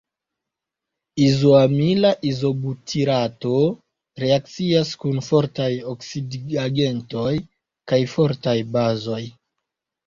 [1.25, 3.53] Izoamila izobutirato
[4.25, 7.39] reakcias kun fortaj oksidigagentoj
[7.93, 9.25] kaj fortaj bazoj.